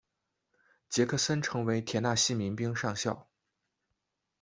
[0.89, 3.29] 杰克森成为田纳西民兵上校。